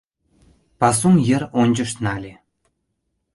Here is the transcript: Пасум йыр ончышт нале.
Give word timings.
Пасум 0.79 1.15
йыр 1.27 1.43
ончышт 1.61 1.97
нале. 2.05 2.33